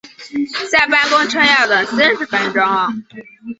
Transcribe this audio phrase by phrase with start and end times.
[0.71, 2.63] 下班公车要等四十分钟